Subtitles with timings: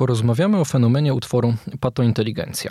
[0.00, 2.70] porozmawiamy o fenomenie utworu Patointeligencja.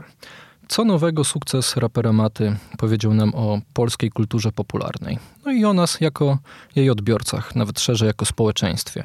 [0.67, 5.19] Co nowego sukces rapera Maty powiedział nam o polskiej kulturze popularnej.
[5.45, 6.37] No i o nas jako
[6.75, 9.04] jej odbiorcach, nawet szerzej jako społeczeństwie.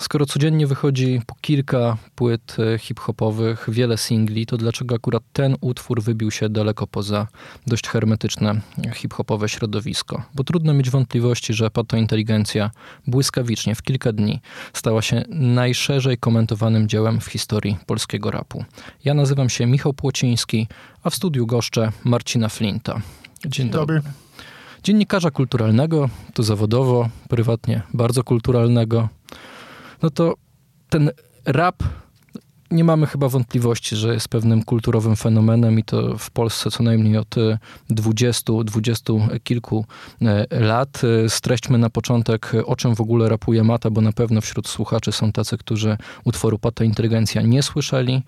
[0.00, 6.02] Skoro codziennie wychodzi po kilka płyt e, hip-hopowych, wiele singli, to dlaczego akurat ten utwór
[6.02, 7.26] wybił się daleko poza
[7.66, 8.60] dość hermetyczne
[8.94, 10.22] hip-hopowe środowisko?
[10.34, 12.70] Bo trudno mieć wątpliwości, że Pato Inteligencja
[13.06, 14.40] błyskawicznie w kilka dni
[14.72, 18.64] stała się najszerzej komentowanym dziełem w historii polskiego rapu.
[19.04, 20.66] Ja nazywam się Michał Płociński,
[21.02, 23.00] a w studiu goszczę Marcina Flinta.
[23.46, 23.96] Dzień dobry.
[23.96, 24.12] dobry.
[24.82, 29.08] Dziennikarza kulturalnego, to zawodowo, prywatnie bardzo kulturalnego
[30.02, 30.34] no to
[30.88, 31.10] ten
[31.46, 31.82] rap
[32.70, 37.16] nie mamy chyba wątpliwości, że jest pewnym kulturowym fenomenem i to w Polsce co najmniej
[37.16, 37.34] od
[37.90, 39.12] 20, 20
[39.44, 39.84] kilku
[40.22, 41.00] e, lat.
[41.24, 45.12] E, streśćmy na początek, o czym w ogóle rapuje Mata, bo na pewno wśród słuchaczy
[45.12, 48.22] są tacy, którzy utworu Pata Inteligencja nie słyszeli.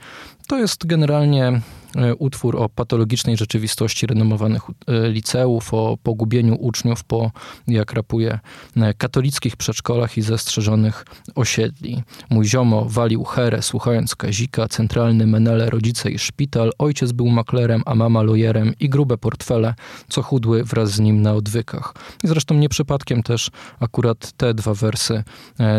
[0.52, 1.62] To jest generalnie
[1.96, 7.30] E, utwór o patologicznej rzeczywistości renomowanych e, liceów, o pogubieniu uczniów po,
[7.68, 8.38] jak rapuje,
[8.76, 12.02] e, katolickich przedszkolach i zastrzeżonych osiedli.
[12.30, 17.94] Mój ziomo walił herę, słuchając Kazika, centralny menele, rodzice i szpital, ojciec był maklerem, a
[17.94, 19.74] mama lojerem i grube portfele,
[20.08, 21.94] co chudły wraz z nim na odwykach.
[22.24, 25.24] I zresztą nie przypadkiem też akurat te dwa wersy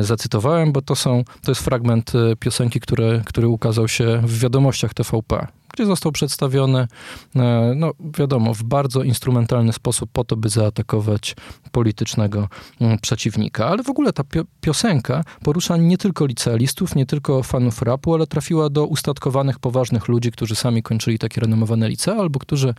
[0.01, 4.31] zacytowałem, bo to są, to jest fragment piosenki, który, który ukazał się w
[4.63, 5.47] Domoś, for TVP.
[5.73, 6.87] Gdzie został przedstawiony,
[7.35, 11.35] e, no wiadomo, w bardzo instrumentalny sposób po to, by zaatakować
[11.71, 12.47] politycznego
[12.81, 13.67] mm, przeciwnika.
[13.67, 14.23] Ale w ogóle ta
[14.61, 20.31] piosenka porusza nie tylko licealistów, nie tylko fanów rapu, ale trafiła do ustatkowanych, poważnych ludzi,
[20.31, 22.73] którzy sami kończyli takie renomowane licea, albo którzy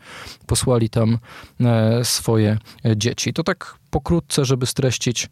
[0.46, 1.18] posłali tam
[1.60, 3.32] e, swoje e, dzieci.
[3.32, 5.30] To tak pokrótce, żeby streścić,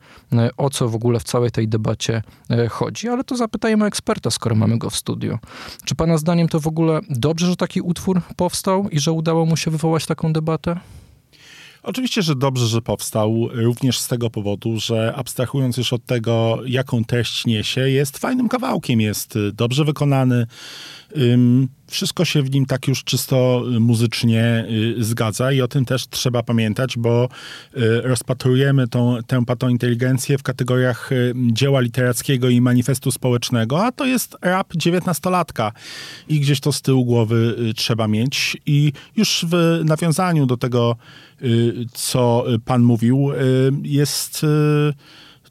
[0.56, 2.22] o co w ogóle w całej tej debacie
[2.70, 3.08] chodzi.
[3.08, 5.38] Ale to zapytajmy eksperta, skoro mamy go w studiu.
[5.84, 9.56] Czy pana zdaniem to w ogóle dobrze, że taki utwór powstał i że udało mu
[9.56, 10.80] się wywołać taką debatę?
[11.82, 17.04] Oczywiście, że dobrze, że powstał, również z tego powodu, że abstrahując już od tego, jaką
[17.04, 20.46] treść niesie, jest fajnym kawałkiem, jest dobrze wykonany,
[21.92, 24.66] wszystko się w nim tak już czysto muzycznie
[24.98, 27.28] y, zgadza i o tym też trzeba pamiętać, bo
[27.76, 34.06] y, rozpatrujemy tą, tę patointeligencję w kategoriach y, dzieła literackiego i manifestu społecznego, a to
[34.06, 35.72] jest rap dziewiętnastolatka
[36.28, 38.56] i gdzieś to z tyłu głowy trzeba mieć.
[38.66, 40.96] I już w nawiązaniu do tego,
[41.92, 43.30] co pan mówił,
[43.82, 44.46] jest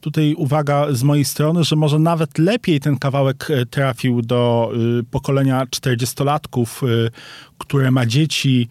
[0.02, 5.04] tutaj uwaga z mojej strony, że może nawet lepiej ten kawałek e, trafił do y,
[5.04, 7.10] pokolenia 40-latków, y,
[7.58, 8.68] które ma dzieci,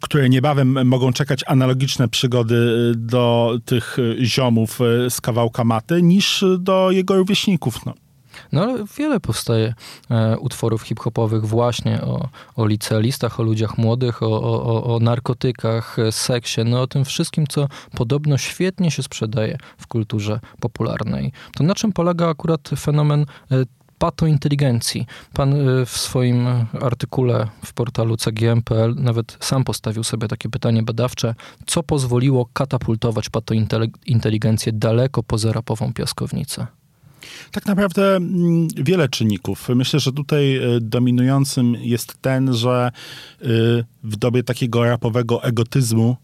[0.00, 4.78] które niebawem mogą czekać analogiczne przygody do tych ziomów
[5.08, 7.86] z kawałka maty, niż do jego rówieśników.
[7.86, 7.94] No.
[8.52, 9.74] No ale wiele powstaje
[10.10, 16.12] e, utworów hip-hopowych właśnie o, o licealistach, o ludziach młodych, o, o, o narkotykach, e,
[16.12, 21.32] seksie, no o tym wszystkim, co podobno świetnie się sprzedaje w kulturze popularnej.
[21.54, 23.64] To na czym polega akurat fenomen e,
[24.00, 25.06] patointeligencji.
[25.32, 26.46] Pan e, w swoim
[26.82, 31.34] artykule w portalu cgm.pl nawet sam postawił sobie takie pytanie badawcze,
[31.66, 36.79] co pozwoliło katapultować patointeligencję daleko poza rapową piaskownicę?
[37.52, 39.68] Tak naprawdę mm, wiele czynników.
[39.68, 42.90] Myślę, że tutaj e, dominującym jest ten, że
[43.42, 43.46] e,
[44.04, 46.16] w dobie takiego rapowego egotyzmu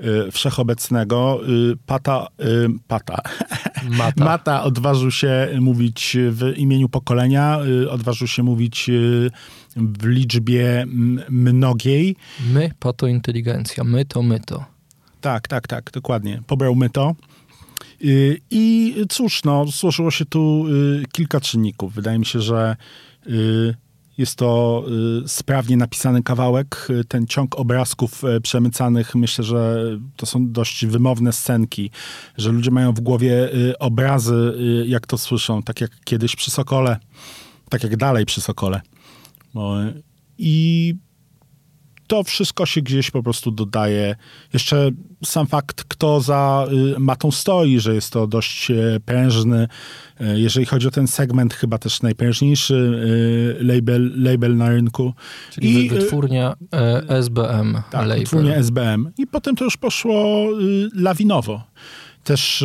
[0.00, 1.40] e, wszechobecnego
[1.86, 2.26] Pata,
[2.88, 3.18] Pata.
[3.90, 4.24] Mata.
[4.24, 7.58] Mata odważył się mówić w imieniu pokolenia,
[7.90, 8.90] odważył się mówić
[9.76, 10.84] w liczbie
[11.28, 12.16] mnogiej.
[12.52, 14.64] My, pato inteligencja, my to my to.
[15.20, 16.42] Tak, tak, tak, dokładnie.
[16.46, 17.14] Pobrał my to.
[18.04, 21.94] Y, I cóż, no, złożyło się tu y, kilka czynników.
[21.94, 22.76] Wydaje mi się, że
[23.26, 23.74] y,
[24.18, 24.84] jest to
[25.26, 26.88] sprawnie napisany kawałek.
[27.08, 31.90] Ten ciąg obrazków przemycanych, myślę, że to są dość wymowne scenki,
[32.36, 33.48] że ludzie mają w głowie
[33.78, 34.54] obrazy,
[34.86, 36.96] jak to słyszą, tak jak kiedyś przy Sokole,
[37.68, 38.80] tak jak dalej przy Sokole.
[40.38, 40.94] I
[42.06, 44.16] to wszystko się gdzieś po prostu dodaje.
[44.52, 44.90] Jeszcze
[45.24, 46.66] sam fakt, kto za
[46.96, 48.74] y, matą stoi, że jest to dość e,
[49.04, 49.68] prężny.
[50.20, 52.74] E, jeżeli chodzi o ten segment, chyba też najprężniejszy
[53.60, 55.12] y, label, label na rynku.
[55.50, 56.56] Czyli I, y, wytwórnia
[57.08, 57.74] SBM.
[57.90, 58.18] Tak, label.
[58.18, 59.10] wytwórnia SBM.
[59.18, 60.46] I potem to już poszło
[60.94, 61.62] lawinowo.
[62.24, 62.64] Też...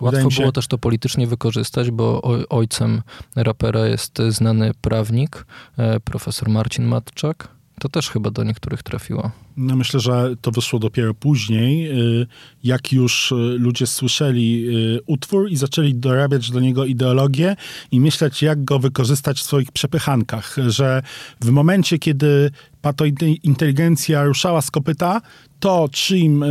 [0.00, 0.40] Łatwo się...
[0.40, 3.02] było też to politycznie wykorzystać, bo ojcem
[3.36, 9.30] rapera jest znany prawnik, e, profesor Marcin Matczak To też chyba do niektórych trafiło.
[9.56, 11.90] No myślę, że to wyszło dopiero później,
[12.22, 12.26] y,
[12.64, 17.56] jak już y, ludzie słyszeli y, utwór i zaczęli dorabiać do niego ideologię
[17.90, 20.56] i myśleć, jak go wykorzystać w swoich przepychankach.
[20.66, 21.02] Że
[21.40, 22.50] w momencie, kiedy
[22.82, 25.20] patointeligencja ruszała z kopyta,
[25.60, 26.44] to czyim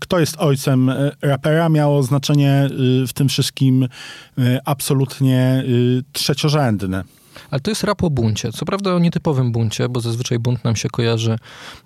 [0.00, 0.90] kto jest ojcem
[1.22, 2.68] rapera, miało znaczenie
[3.08, 3.88] w tym wszystkim
[4.64, 5.64] absolutnie
[6.12, 7.04] trzeciorzędne.
[7.50, 8.52] Ale to jest rap o buncie.
[8.52, 11.38] Co prawda o nietypowym buncie, bo zazwyczaj bunt nam się kojarzy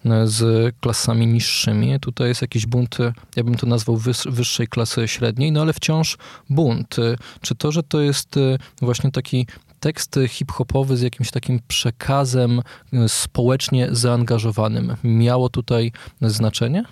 [0.04, 2.00] e, z klasami niższymi.
[2.00, 6.16] Tutaj jest jakiś bunt, e, ja bym to nazwał wyższej klasy średniej, no ale wciąż
[6.50, 6.98] bunt.
[6.98, 8.38] E, czy to, że to jest
[8.82, 9.46] właśnie taki
[9.80, 12.62] tekst hip-hopowy z jakimś takim przekazem
[13.08, 16.84] społecznie zaangażowanym miało tutaj znaczenie?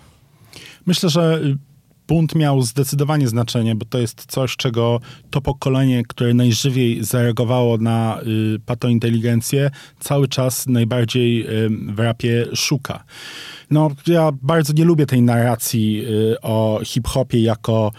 [0.85, 1.41] Myślę, że
[2.07, 4.99] bunt miał zdecydowanie znaczenie, bo to jest coś, czego
[5.29, 8.21] to pokolenie, które najżywiej zareagowało na
[8.55, 13.03] y, patointeligencję, cały czas najbardziej y, w rapie szuka.
[13.71, 17.91] No, ja bardzo nie lubię tej narracji y, o hip-hopie jako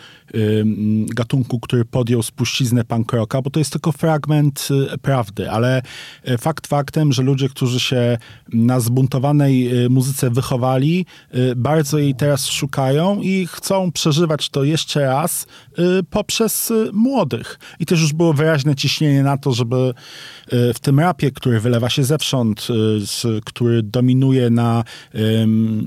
[1.15, 5.82] gatunku, który podjął spuściznę punk rocka, bo to jest tylko fragment y, prawdy, ale
[6.29, 8.19] y, fakt faktem, że ludzie, którzy się
[8.53, 11.06] na zbuntowanej y, muzyce wychowali,
[11.56, 15.47] bardzo jej teraz szukają i chcą przeżywać to jeszcze raz
[16.11, 17.59] poprzez młodych.
[17.79, 19.94] I też już było wyraźne ciśnienie na to, żeby
[20.53, 22.69] w tym rapie, który wylewa się zewsząd,
[23.44, 24.85] który dominuje na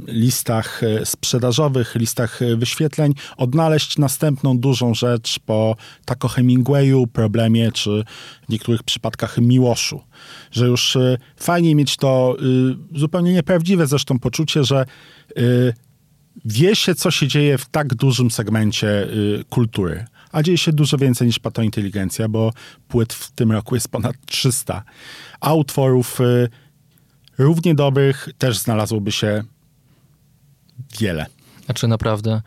[0.08, 5.76] listach sprzedażowych, listach wyświetleń, odnaleźć następną dużą rzecz po
[6.06, 8.04] tako Hemingwayu, problemie, czy
[8.48, 10.02] w niektórych przypadkach Miłoszu.
[10.52, 12.38] Że już y, fajnie mieć to
[12.94, 14.86] y, zupełnie nieprawdziwe zresztą poczucie, że
[15.38, 15.74] y,
[16.46, 19.08] wie się, co się dzieje w tak dużym segmencie
[19.50, 20.06] kultury.
[20.32, 22.54] A dzieje się dużo więcej niż patointeligencja, bo
[22.88, 24.84] płyt w tym roku jest ponad 300.
[25.40, 26.20] A utworów
[27.38, 29.44] równie dobrych też znalazłoby się
[31.00, 31.26] wiele.
[31.68, 32.42] A czy naprawdę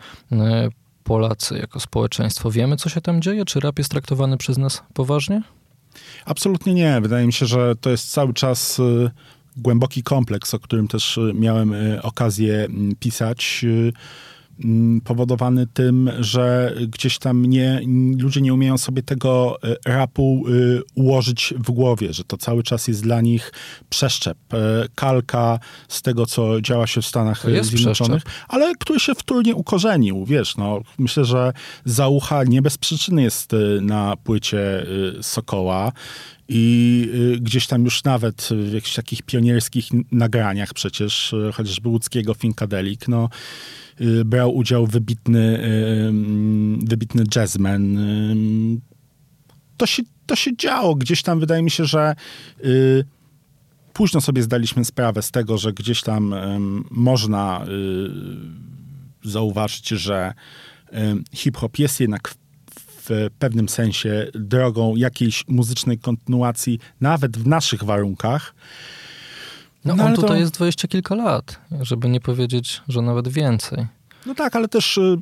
[1.05, 3.45] Polacy jako społeczeństwo wiemy, co się tam dzieje?
[3.45, 5.43] Czy rap jest traktowany przez nas poważnie?
[6.25, 7.01] Absolutnie nie.
[7.01, 9.11] Wydaje mi się, że to jest cały czas y,
[9.57, 12.69] głęboki kompleks, o którym też y, miałem okazję
[13.01, 13.65] pisać
[15.05, 17.81] powodowany tym, że gdzieś tam nie,
[18.19, 22.89] ludzie nie umieją sobie tego e, rapu y, ułożyć w głowie, że to cały czas
[22.89, 23.53] jest dla nich
[23.91, 24.57] przeszczep, e,
[24.95, 25.59] kalka
[25.89, 30.81] z tego, co działa się w Stanach Zjednoczonych, ale który się wtórnie ukorzenił, wiesz, no,
[30.99, 31.53] myślę, że
[31.85, 34.87] Zaucha nie bez przyczyny jest e, na płycie
[35.23, 35.93] Sokoła,
[36.49, 37.11] i
[37.41, 43.29] gdzieś tam już nawet w jakichś takich pionierskich nagraniach przecież, chociażby łódzkiego Finkadelik, no
[44.01, 46.13] Y, brał udział wybitny, y,
[46.87, 47.99] wybitny jazzman.
[47.99, 48.81] Y,
[49.77, 50.95] to się, to się działo.
[50.95, 52.15] Gdzieś tam wydaje mi się, że
[53.93, 56.35] późno sobie zdaliśmy sprawę z tego, że gdzieś tam
[56.91, 57.67] można
[59.25, 60.35] zauważyć, że
[61.33, 62.37] hip-hop jest jednak w
[63.39, 68.55] pewnym sensie drogą jakiejś muzycznej kontynuacji, nawet w naszych warunkach.
[69.85, 70.37] No, no on tutaj to...
[70.37, 73.87] jest dwadzieścia kilka lat, żeby nie powiedzieć, że nawet więcej.
[74.27, 75.19] No tak, ale też y,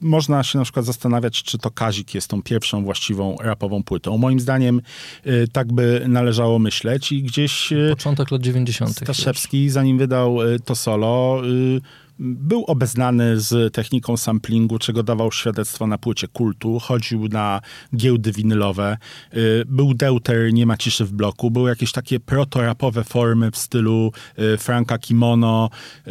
[0.00, 4.18] można się na przykład zastanawiać, czy to Kazik jest tą pierwszą właściwą rapową płytą.
[4.18, 4.80] Moim zdaniem
[5.26, 7.72] y, tak by należało myśleć i gdzieś...
[7.72, 8.96] Y, Początek lat 90.
[8.96, 11.80] Staszewski, zanim wydał y, to solo y,
[12.18, 16.78] był obeznany z techniką samplingu, czego dawał świadectwo na płycie kultu.
[16.78, 17.60] Chodził na
[17.96, 18.96] giełdy winylowe.
[19.36, 21.50] Y, był deuter Nie ma ciszy w bloku.
[21.50, 25.70] Były jakieś takie protorapowe formy w stylu y, Franka Kimono,
[26.06, 26.10] y,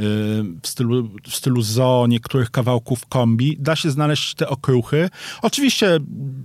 [0.62, 3.58] w stylu, w stylu zoo, niektórych kawałków kombi.
[3.60, 5.10] Da się znaleźć te okruchy.
[5.42, 6.00] Oczywiście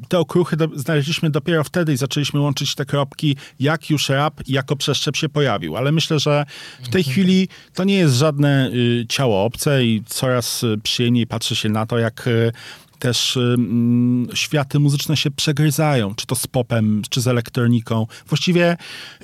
[0.08, 4.76] te okruchy do, znaleźliśmy dopiero wtedy i zaczęliśmy łączyć te kropki, jak już rap jako
[4.76, 5.76] przeszczep się pojawił.
[5.76, 6.44] Ale myślę, że
[6.78, 7.12] w tej mhm.
[7.12, 8.70] chwili to nie jest żadne
[9.08, 12.52] ciało obce i coraz y, przyjemniej patrzy się na to, jak y,
[12.98, 13.56] też y,
[14.34, 18.06] światy muzyczne się przegryzają, czy to z popem, czy z elektroniką.
[18.26, 18.76] Właściwie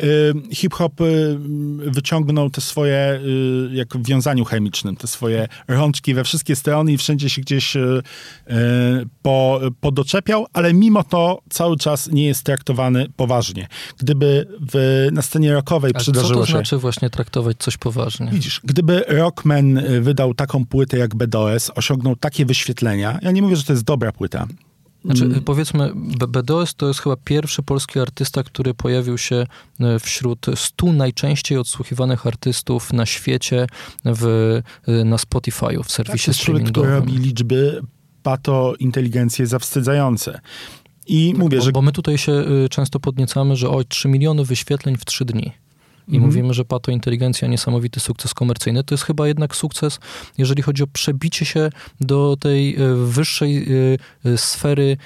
[0.02, 1.36] y, hip-hop y,
[1.78, 3.20] wyciągnął te swoje,
[3.70, 7.76] y, jak w wiązaniu chemicznym, te swoje rączki we wszystkie strony i wszędzie się gdzieś
[7.76, 8.52] y, y,
[9.22, 13.68] po, podoczepiał, ale mimo to cały czas nie jest traktowany poważnie.
[13.98, 16.40] Gdyby w, na scenie rockowej A przydarzyło się...
[16.40, 18.28] co to znaczy właśnie traktować coś poważnie?
[18.32, 23.63] Widzisz, gdyby Rockman wydał taką płytę jak BDOS, osiągnął takie wyświetlenia, ja nie mówię, że
[23.64, 24.46] że to jest dobra płyta.
[25.04, 25.42] Znaczy, mm.
[25.42, 25.92] powiedzmy,
[26.28, 29.46] BDOS to jest chyba pierwszy polski artysta, który pojawił się
[29.80, 33.66] e, wśród stu najczęściej odsłuchiwanych artystów na świecie
[34.04, 34.24] w,
[34.86, 36.72] e, na Spotify'u, w serwisie tak, streamingowym.
[36.72, 37.82] który robi liczby
[38.22, 40.40] pato inteligencje zawstydzające.
[41.06, 41.72] I tak, mówię, bo, że...
[41.72, 45.52] Bo my tutaj się e, często podniecamy, że oj, 3 miliony wyświetleń w 3 dni.
[46.08, 46.26] I mhm.
[46.26, 50.00] mówimy, że pato inteligencja niesamowity sukces komercyjny, to jest chyba jednak sukces,
[50.38, 51.70] jeżeli chodzi o przebicie się
[52.00, 53.66] do tej e, wyższej
[54.24, 54.96] e, sfery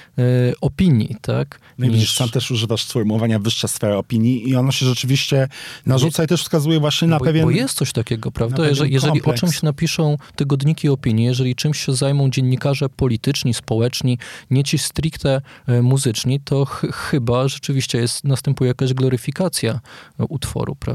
[0.60, 1.60] opinii, tak?
[1.78, 2.16] No i niż...
[2.16, 5.48] sam też używasz sformułowania wyższa sfera opinii i ono się rzeczywiście
[5.86, 7.44] narzuca i też wskazuje właśnie na bo, pewien...
[7.44, 8.68] Bo jest coś takiego, prawda?
[8.68, 14.18] Jeżeli, jeżeli o czymś napiszą tygodniki opinii, jeżeli czymś się zajmą dziennikarze polityczni, społeczni,
[14.50, 15.40] nie ci stricte
[15.82, 19.80] muzyczni, to ch chyba rzeczywiście jest, następuje jakaś gloryfikacja
[20.28, 20.87] utworu, prawda?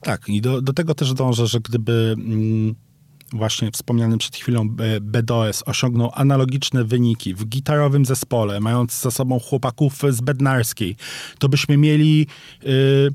[0.00, 2.74] Tak, i do, do tego też dążę, że gdyby mm,
[3.32, 4.68] właśnie wspomniany przed chwilą
[5.00, 10.96] BDOS osiągnął analogiczne wyniki w gitarowym zespole, mając za sobą chłopaków z Bednarskiej,
[11.38, 12.26] to byśmy mieli...
[12.62, 13.12] Yy,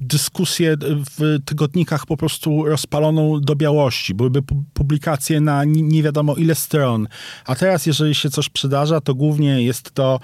[0.00, 0.76] dyskusję
[1.18, 4.14] w tygodnikach po prostu rozpaloną do białości.
[4.14, 4.42] Byłyby
[4.74, 7.08] publikacje na nie wiadomo ile stron.
[7.44, 10.20] A teraz, jeżeli się coś przydarza, to głównie jest to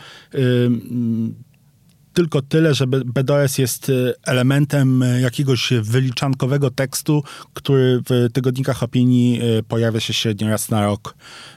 [2.15, 7.23] tylko tyle, że BDOS jest y, elementem y, jakiegoś wyliczankowego tekstu,
[7.55, 11.15] który w tygodnikach opinii y, pojawia się średnio raz na rok,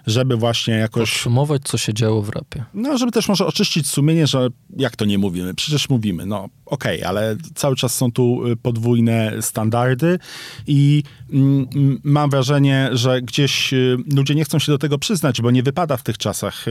[0.08, 1.12] żeby właśnie jakoś...
[1.12, 2.64] Podsumować, co się działo w rapie.
[2.74, 4.48] No, żeby też może oczyścić sumienie, że
[4.78, 5.54] jak to nie mówimy?
[5.54, 6.26] Przecież mówimy.
[6.26, 10.20] No, okej, okay, ale cały czas są tu podwójne standardy
[10.68, 11.68] i mm,
[12.04, 13.74] mam wrażenie, że gdzieś
[14.16, 16.66] ludzie nie chcą się do tego przyznać, bo nie wypada w tych czasach,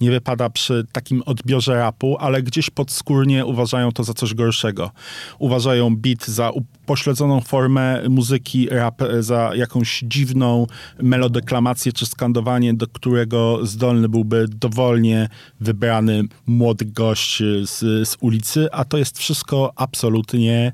[0.00, 4.34] nie wypada przy takim odbiorze rapu, ale gdzieś pod skórą odgórnie uważają to za coś
[4.34, 4.90] gorszego.
[5.38, 10.66] Uważają beat za upośledzoną formę muzyki, rap za jakąś dziwną
[11.02, 15.28] melodeklamację czy skandowanie, do którego zdolny byłby dowolnie
[15.60, 20.72] wybrany młody gość z, z ulicy, a to jest wszystko absolutnie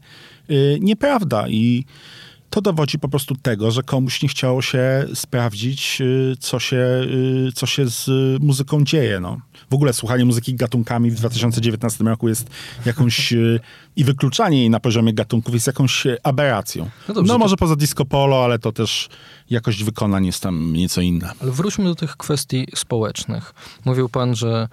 [0.50, 1.85] y, nieprawda i
[2.50, 6.76] to dowodzi po prostu tego, że komuś nie chciało się sprawdzić, y, co się,
[7.49, 8.09] y, co się z
[8.43, 9.21] muzyką dzieje.
[9.21, 9.41] No.
[9.71, 12.50] W ogóle słuchanie muzyki gatunkami w 2019 roku jest
[12.87, 13.61] jakąś y,
[13.97, 16.91] i wykluczanie jej na poziomie gatunków jest jakąś aberracją.
[17.09, 17.61] No, dobrze, no może to...
[17.61, 19.09] poza disco polo, ale to też
[19.50, 21.33] jakość wykonań jest tam nieco inna.
[21.41, 23.55] Ale wróćmy do tych kwestii społecznych.
[23.85, 24.69] Mówił pan, że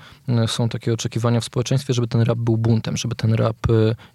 [0.48, 3.58] są takie oczekiwania w społeczeństwie, żeby ten rap był buntem, żeby ten rap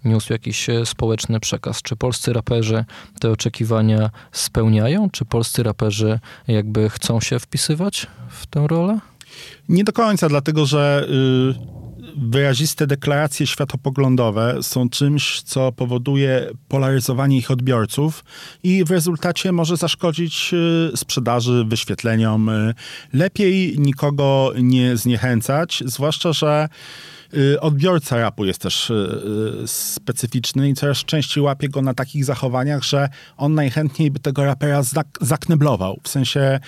[0.05, 1.83] niósł jakiś społeczny przekaz.
[1.83, 2.85] Czy polscy raperzy
[3.21, 5.11] te oczekiwania spełniają?
[5.11, 8.99] Czy polscy raperzy jakby chcą się wpisywać w tę rolę?
[9.69, 11.07] Nie do końca, dlatego że
[11.55, 11.88] y,
[12.23, 18.25] wyraziste deklaracje światopoglądowe są czymś, co powoduje polaryzowanie ich odbiorców
[18.63, 22.49] i w rezultacie może zaszkodzić y, sprzedaży, wyświetleniom.
[22.49, 22.75] Y,
[23.13, 26.69] lepiej nikogo nie zniechęcać, zwłaszcza, że
[27.35, 28.93] Y, odbiorca rapu jest też
[29.67, 34.83] specyficzny i coraz częściej łapie go na takich zachowaniach, że on najchętniej by tego rapera
[34.83, 36.01] zak zakneblował.
[36.03, 36.61] W sensie,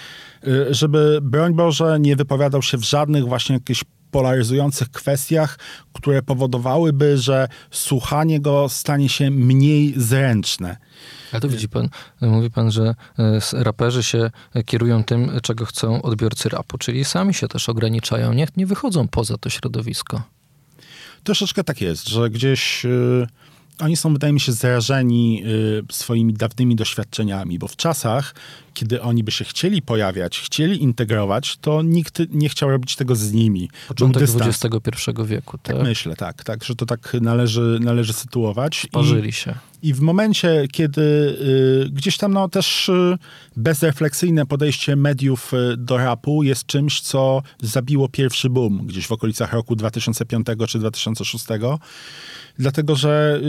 [0.71, 5.59] żeby broń Boże nie wypowiadał się w żadnych właśnie jakichś polaryzujących kwestiach,
[5.93, 10.76] które powodowałyby, że słuchanie go stanie się mniej zręczne.
[11.33, 11.88] Ale to widzi pan,
[12.21, 12.95] mówi pan, że
[13.52, 14.31] raperzy się
[14.67, 19.38] kierują tym, czego chcą odbiorcy rapu, czyli sami się też ograniczają, nie, nie wychodzą poza
[19.38, 20.23] to środowisko.
[21.25, 23.26] Troszeczkę tak jest, że gdzieś y,
[23.80, 28.34] oni są, wydaje mi się, zarażeni y, swoimi dawnymi doświadczeniami, bo w czasach,
[28.75, 33.32] kiedy oni by się chcieli pojawiać, chcieli integrować, to nikt nie chciał robić tego z
[33.32, 33.70] nimi.
[33.88, 35.76] Początek XXI wieku, tak?
[35.76, 35.87] tak?
[35.87, 38.87] myślę, tak, tak, że to tak należy, należy sytuować.
[38.92, 39.54] Parzyli się.
[39.82, 43.18] I w momencie, kiedy y, gdzieś tam no, też y,
[43.56, 49.52] bezrefleksyjne podejście mediów y, do rapu jest czymś, co zabiło pierwszy boom gdzieś w okolicach
[49.52, 51.44] roku 2005 czy 2006,
[52.58, 53.40] dlatego że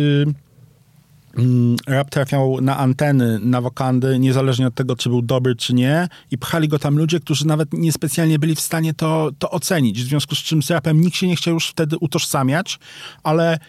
[1.37, 6.07] mm, rap trafiał na anteny, na wokandy, niezależnie od tego, czy był dobry, czy nie,
[6.31, 10.07] i pchali go tam ludzie, którzy nawet niespecjalnie byli w stanie to, to ocenić, w
[10.07, 12.79] związku z czym z rapem nikt się nie chciał już wtedy utożsamiać,
[13.23, 13.59] ale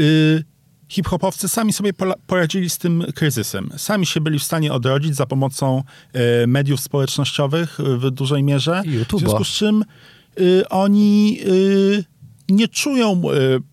[0.00, 0.44] y,
[0.88, 1.92] hip-hopowcy sami sobie
[2.26, 3.70] poradzili z tym kryzysem.
[3.76, 5.82] Sami się byli w stanie odrodzić za pomocą
[6.42, 8.82] y, mediów społecznościowych w dużej mierze.
[8.84, 9.16] YouTube'a.
[9.16, 9.84] W związku z czym
[10.40, 12.04] y, oni y,
[12.48, 13.22] nie czują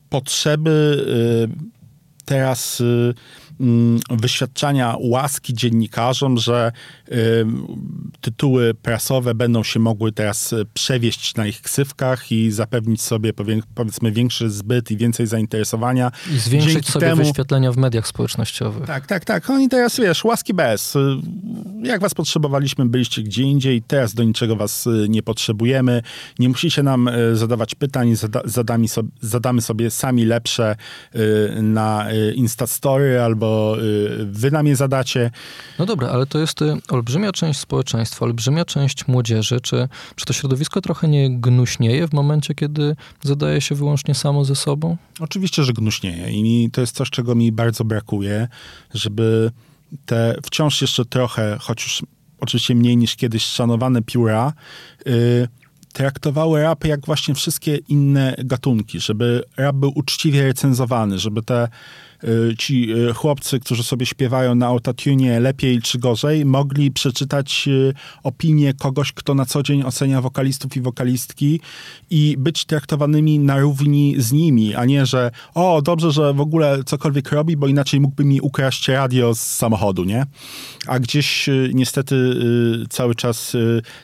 [0.09, 1.05] potrzeby
[2.25, 2.83] teraz
[3.50, 3.50] Mm,
[4.09, 6.71] wyświadczania łaski dziennikarzom, że
[8.21, 13.33] tytuły prasowe będą się mogły teraz y, przewieźć na ich ksywkach i zapewnić sobie
[13.75, 16.11] powiedzmy większy zbyt i więcej zainteresowania.
[16.35, 17.23] I zwiększyć Dzięki sobie temu...
[17.23, 18.87] wyświetlenia w mediach społecznościowych.
[18.87, 19.49] Tak, tak, tak.
[19.49, 20.95] Oni teraz, wiesz, łaski bez.
[20.95, 20.99] Y,
[21.83, 26.01] jak was potrzebowaliśmy, byliście gdzie indziej, teraz do niczego was y, nie potrzebujemy.
[26.39, 30.75] Nie musicie nam zadawać pytań, zada, zadamy, sobie, zadamy sobie sami lepsze
[31.61, 35.31] na Instastory albo to y, wy na mnie zadacie.
[35.79, 39.61] No dobra, ale to jest y, olbrzymia część społeczeństwa, olbrzymia część młodzieży.
[39.61, 44.55] Czy, czy to środowisko trochę nie gnuśnieje w momencie, kiedy zadaje się wyłącznie samo ze
[44.55, 44.97] sobą?
[45.19, 48.47] Oczywiście, że gnuśnieje i to jest coś, czego mi bardzo brakuje,
[48.93, 49.51] żeby
[50.05, 52.01] te wciąż jeszcze trochę, choć już
[52.39, 54.53] oczywiście mniej niż kiedyś szanowane pióra,
[55.05, 55.47] yy,
[55.93, 61.67] traktowały rap jak właśnie wszystkie inne gatunki, żeby rap był uczciwie recenzowany, żeby te
[62.57, 68.73] ci y, chłopcy, którzy sobie śpiewają na autotune lepiej czy gorzej, mogli przeczytać y, opinię
[68.73, 71.59] kogoś, kto na co dzień ocenia wokalistów i wokalistki
[72.09, 76.83] i być traktowanymi na równi z nimi, a nie, że o, dobrze, że w ogóle
[76.83, 80.25] cokolwiek robi, bo inaczej mógłby mi ukraść radio z samochodu, nie?
[80.87, 82.15] A gdzieś niestety
[82.89, 83.57] cały czas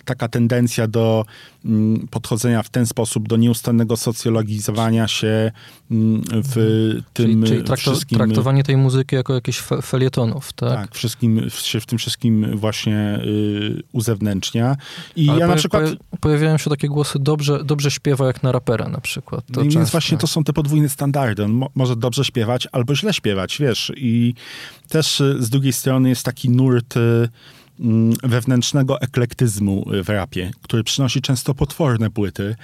[0.06, 1.26] taka tendencja do
[1.66, 5.52] mm, podchodzenia w ten sposób do nieustannego socjologizowania się
[5.92, 8.18] mm, w tym czyli, czyli wszystkim wszystkim...
[8.18, 10.70] Traktowanie tej muzyki jako jakichś felietonów, tak?
[10.70, 14.76] Tak, wszystkim, się w tym wszystkim właśnie y, uzewnętrznia.
[15.16, 15.84] I Ale ja na przykład...
[16.20, 19.44] Pojawiają się takie głosy, dobrze, dobrze śpiewa jak na rapera na przykład.
[19.54, 21.44] To więc właśnie to są te podwójne standardy.
[21.44, 23.92] On mo może dobrze śpiewać albo źle śpiewać, wiesz.
[23.98, 24.34] I
[24.90, 26.98] też y, z drugiej strony jest taki nurt...
[26.98, 27.30] Y,
[27.80, 32.56] mm, wewnętrznego eklektyzmu w rapie, który przynosi często potworne płyty,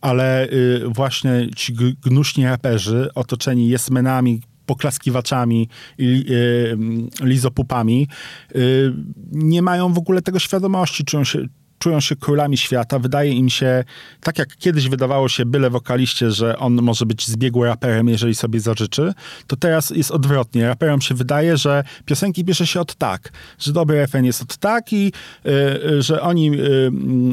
[0.00, 1.74] ale y, właśnie ci
[2.04, 8.08] gnuśni raperzy otoczeni jesmenami, poklaskiwaczami i y, lizopupami,
[8.56, 8.92] y,
[9.32, 11.38] nie mają w ogóle tego świadomości, czują się,
[11.78, 12.98] czują się królami świata.
[12.98, 13.84] Wydaje im się,
[14.20, 18.60] tak jak kiedyś wydawało się byle wokaliście, że on może być zbiegły raperem, jeżeli sobie
[18.60, 19.14] zażyczy,
[19.46, 20.66] to teraz jest odwrotnie.
[20.66, 24.92] Raperom się wydaje, że piosenki bierze się od tak, że dobry refren jest od tak
[24.92, 25.12] i
[25.46, 26.50] y, y że oni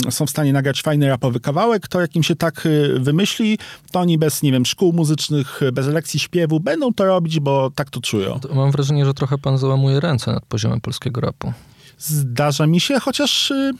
[0.08, 3.58] y, są w stanie nagrać fajny rapowy kawałek, to jak im się tak y, wymyśli,
[3.92, 7.90] to oni bez, nie wiem, szkół muzycznych, bez lekcji śpiewu będą to robić, bo tak
[7.90, 8.40] to czują.
[8.54, 11.54] Mam wrażenie, że trochę pan załamuje ręce nad poziomem polskiego rapu.
[11.98, 13.72] Zdarza mi się, chociaż y,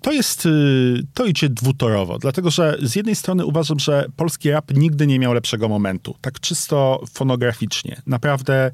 [0.00, 4.72] to jest, y, to idzie dwutorowo, dlatego że z jednej strony uważam, że polski rap
[4.74, 8.02] nigdy nie miał lepszego momentu, tak czysto fonograficznie.
[8.06, 8.70] Naprawdę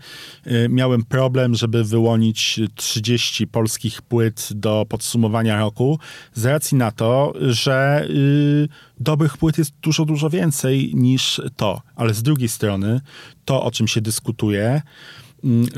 [0.47, 5.99] y, miałem problem, żeby wyłonić 30 polskich płyt do podsumowania roku,
[6.35, 8.69] z racji na to, że y,
[9.01, 11.83] dobrych płyt jest dużo, dużo więcej niż to.
[11.97, 13.01] Ale z drugiej strony,
[13.45, 14.83] to o czym się dyskutuje,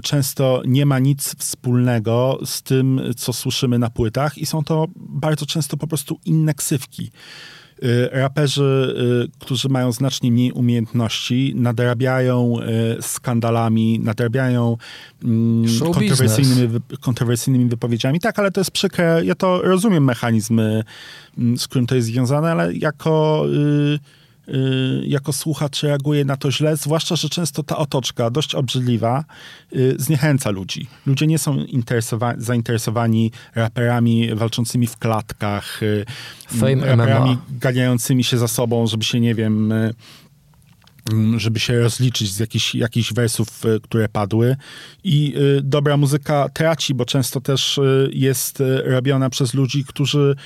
[0.03, 5.47] często nie ma nic wspólnego z tym, co słyszymy na płytach i są to bardzo
[5.47, 7.11] często po prostu inne ksywki.
[7.83, 8.95] Y, raperzy,
[9.27, 12.57] y, którzy mają znacznie mniej umiejętności, nadrabiają
[12.99, 14.77] y, skandalami, nadrabiają
[15.25, 18.21] mm, kontrowersyjnymi, kontrowersyjnymi wypowiedziami.
[18.21, 19.25] Tak, ale to jest przykre.
[19.25, 24.24] Ja to rozumiem mechanizm, mm, z którym to jest związane, ale jako Y,
[25.07, 29.25] jako słuchacz reaguje na to źle, zwłaszcza, że często ta otoczka, dość obrzydliwa,
[29.77, 30.87] y, zniechęca ludzi.
[31.07, 31.57] Ludzie nie są
[32.39, 36.05] zainteresowani raperami walczącymi w klatkach, y,
[36.49, 37.43] Fame raperami MMA.
[37.51, 39.73] ganiającymi się za sobą, żeby się, nie wiem,
[41.13, 43.49] mm, żeby się rozliczyć z jakichś, jakichś wersów,
[43.83, 44.57] które padły.
[45.05, 47.81] I dobra muzyka traci, bo często też
[48.11, 50.37] jest robiona przez ludzi, którzy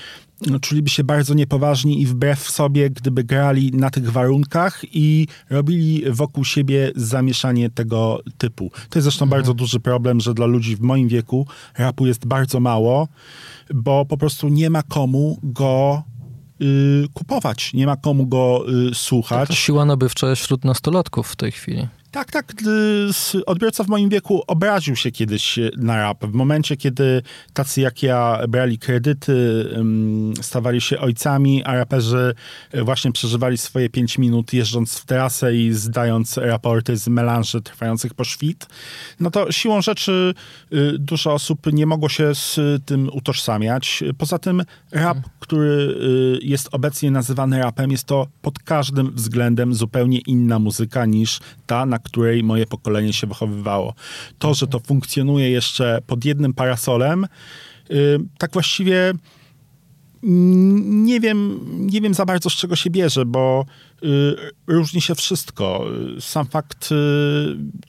[0.47, 6.03] no, czuliby się bardzo niepoważni i wbrew sobie, gdyby grali na tych warunkach i robili
[6.11, 8.71] wokół siebie zamieszanie tego typu.
[8.91, 9.39] To jest zresztą mhm.
[9.41, 11.47] bardzo duży problem, że dla ludzi w moim wieku
[11.79, 13.09] rapu jest bardzo mało,
[13.75, 16.03] bo po prostu nie ma komu go
[16.63, 19.49] y, kupować, nie ma komu go y, słuchać.
[19.49, 21.89] To siła nabywcza jest wśród nastolatków w tej chwili.
[22.11, 22.53] Tak, tak.
[23.47, 26.25] Odbiorca w moim wieku obraził się kiedyś na rap.
[26.25, 29.69] W momencie, kiedy tacy jak ja brali kredyty,
[30.43, 32.35] stawali się ojcami, a raperzy
[32.85, 38.25] właśnie przeżywali swoje pięć minut jeżdżąc w trasę i zdając raporty z melanży trwających po
[38.25, 38.67] świt,
[39.21, 40.35] no to siłą rzeczy
[40.73, 44.05] y, dużo osób nie mogło się z tym utożsamiać.
[44.19, 50.19] Poza tym rap, który y, jest obecnie nazywany rapem, jest to pod każdym względem zupełnie
[50.19, 53.95] inna muzyka niż ta, na której moje pokolenie się wychowywało.
[54.39, 57.27] To, że to funkcjonuje jeszcze pod jednym parasolem,
[57.91, 59.15] y, tak właściwie
[60.23, 63.67] nie wiem, nie wiem za bardzo z czego się bierze, bo
[64.03, 64.07] y,
[64.67, 65.85] różni się wszystko.
[66.21, 66.95] Sam fakt, y,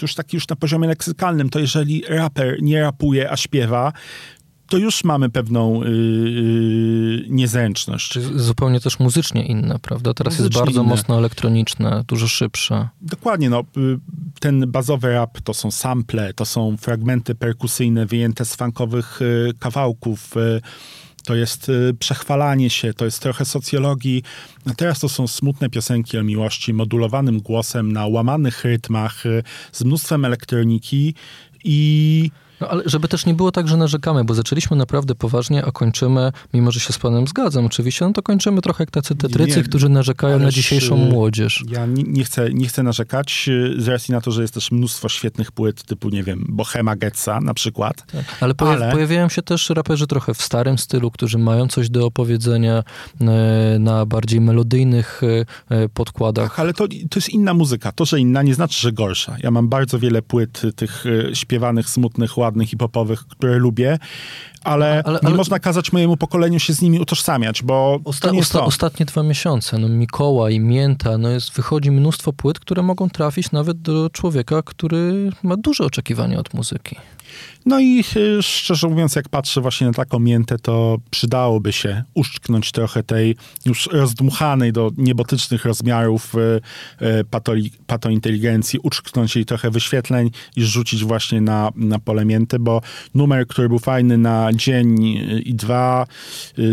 [0.01, 3.93] już taki już na poziomie leksykalnym, to jeżeli raper nie rapuje, a śpiewa,
[4.69, 8.19] to już mamy pewną yy, niezręczność.
[8.35, 10.13] Zupełnie też muzycznie inne, prawda?
[10.13, 10.89] Teraz muzycznie jest bardzo inne.
[10.89, 12.87] mocno elektroniczne, dużo szybsze.
[13.01, 13.59] Dokładnie, no.
[13.59, 13.99] Y,
[14.39, 20.37] ten bazowy rap to są sample, to są fragmenty perkusyjne wyjęte z funkowych y, kawałków.
[20.37, 20.61] Y,
[21.25, 24.23] to jest y, przechwalanie się, to jest trochę socjologii.
[24.65, 29.23] A teraz to są smutne piosenki o miłości, modulowanym głosem, na łamanych rytmach,
[29.71, 31.13] z mnóstwem elektroniki
[31.63, 35.71] i no ale żeby też nie było tak, że narzekamy, bo zaczęliśmy naprawdę poważnie, a
[35.71, 39.57] kończymy, mimo że się z panem zgadzam oczywiście, no to kończymy trochę jak tacy tetrycy,
[39.57, 41.63] nie, którzy narzekają na dzisiejszą młodzież.
[41.69, 45.09] Ja nie, nie, chcę, nie chcę narzekać, z racji na to, że jest też mnóstwo
[45.09, 48.05] świetnych płyt typu, nie wiem, Bohema Getza na przykład.
[48.11, 51.89] Tak, ale, pojaw, ale, pojawiają się też raperzy trochę w starym stylu, którzy mają coś
[51.89, 52.83] do opowiedzenia
[53.21, 55.21] e, na bardziej melodyjnych
[55.93, 56.49] podkładach.
[56.49, 57.91] Tak, ale to, to jest inna muzyka.
[57.91, 59.37] To, że inna nie znaczy, że gorsza.
[59.43, 63.99] Ja mam bardzo wiele płyt tych śpiewanych, smutnych, ładnych ładnych i popowych, które lubię,
[64.63, 68.33] ale, ale, ale, nie można kazać mojemu pokoleniu się z nimi utożsamiać, bo osta, to
[68.33, 68.65] nie osta, to.
[68.65, 73.81] Ostatnie dwa miesiące, no Mikołaj, Mięta, no jest, wychodzi mnóstwo płyt, które mogą trafić nawet
[73.81, 76.95] do człowieka, który ma duże oczekiwania od muzyki.
[77.65, 82.71] No i y, szczerze mówiąc, jak patrzę właśnie na taką miętę, to przydałoby się uszczknąć
[82.71, 86.61] trochę tej już rozdmuchanej do niebotycznych rozmiarów y,
[87.05, 92.81] y, patoli, patointeligencji, uszczknąć jej trochę wyświetleń i rzucić właśnie na, na pole mięty, bo
[93.15, 95.01] numer, który był fajny na dzień
[95.45, 96.07] i dwa,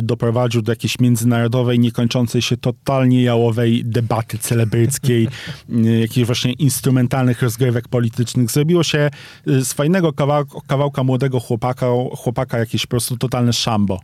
[0.03, 5.29] doprowadził do jakiejś międzynarodowej, niekończącej się totalnie jałowej debaty celebryckiej,
[6.01, 8.51] jakichś właśnie instrumentalnych rozgrywek politycznych.
[8.51, 9.11] Zrobiło się
[9.47, 14.01] z fajnego kawałka, kawałka młodego chłopaka, chłopaka jakieś po prostu totalne szambo.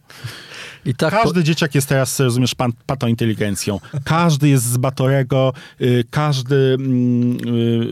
[0.85, 1.43] I tak każdy po...
[1.43, 2.73] dzieciak jest teraz, rozumiesz, pan,
[3.09, 3.81] inteligencją.
[4.05, 6.77] Każdy jest z Batorego, y, każdy y,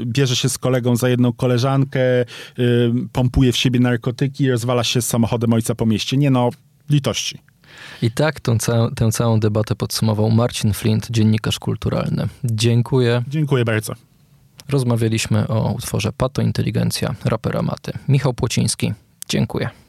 [0.06, 2.26] bierze się z kolegą za jedną koleżankę, y,
[3.12, 6.16] pompuje w siebie narkotyki, rozwala się z samochodem ojca po mieście.
[6.16, 6.50] Nie no,
[6.90, 7.38] litości.
[8.02, 12.28] I tak tą całą, tę całą debatę podsumował Marcin Flint, dziennikarz kulturalny.
[12.44, 13.22] Dziękuję.
[13.28, 14.09] Dziękuję bardzo.
[14.70, 17.92] Rozmawialiśmy o utworze Pato Inteligencja rapera Maty.
[18.08, 18.92] Michał Płociński,
[19.28, 19.79] dziękuję.